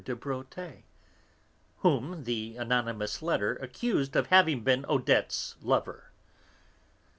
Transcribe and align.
de 0.03 0.15
Bréauté, 0.15 0.81
whom 1.81 2.23
the 2.23 2.57
anonymous 2.57 3.21
letter 3.21 3.53
accused 3.57 4.15
of 4.15 4.25
having 4.33 4.63
been 4.63 4.83
Odette's 4.89 5.55
lover. 5.61 6.11